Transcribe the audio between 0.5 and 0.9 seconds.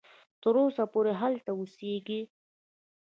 اوسه